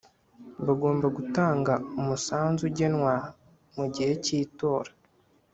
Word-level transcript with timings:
Bagomba 0.67 1.07
gutanga 1.17 1.73
umusanzu 2.01 2.61
ugenwa 2.69 3.13
mu 3.75 3.85
gihe 3.93 4.11
kitora 4.23 4.91